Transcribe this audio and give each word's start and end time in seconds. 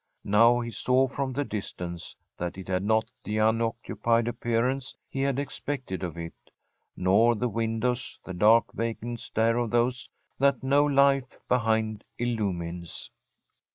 Now 0.25 0.61
he 0.61 0.71
saw 0.71 1.07
from 1.07 1.31
the 1.33 1.45
distance 1.45 2.15
that 2.35 2.57
it 2.57 2.67
had 2.67 2.81
not 2.83 3.05
the 3.23 3.37
unoccupied 3.37 4.27
appearance 4.27 4.95
he 5.07 5.21
had 5.21 5.37
expected 5.37 6.01
of 6.01 6.17
it; 6.17 6.33
nor 6.97 7.35
the 7.35 7.47
windows, 7.47 8.17
the 8.23 8.33
dark 8.33 8.73
vacant 8.73 9.19
stare 9.19 9.57
of 9.59 9.69
those 9.69 10.09
that 10.39 10.63
no 10.63 10.85
life 10.85 11.37
behind 11.47 12.03
illumines. 12.17 13.11